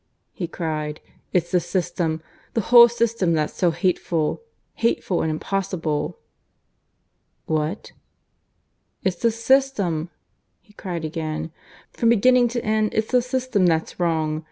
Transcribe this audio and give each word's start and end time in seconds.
he 0.33 0.47
cried. 0.47 0.99
"It's 1.31 1.51
the 1.51 1.59
system 1.59 2.23
the 2.55 2.61
whole 2.73 2.89
system 2.89 3.33
that's 3.33 3.53
so 3.53 3.69
hateful... 3.69 4.41
hateful 4.73 5.21
and 5.21 5.29
impossible." 5.29 6.17
"What?" 7.45 7.91
"It's 9.03 9.21
the 9.21 9.29
system," 9.29 10.09
he 10.59 10.73
cried 10.73 11.05
again. 11.05 11.51
"From 11.93 12.09
beginning 12.09 12.47
to 12.47 12.65
end 12.65 12.95
it's 12.95 13.11
the 13.11 13.21
system 13.21 13.67
that's 13.67 13.99
wrong. 13.99 14.39